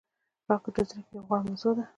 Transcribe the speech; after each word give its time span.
راکټ 0.49 0.73
د 0.75 0.77
زده 0.89 1.01
کړې 1.05 1.15
یوه 1.15 1.25
غوره 1.27 1.43
موضوع 1.47 1.73
ده 1.77 1.83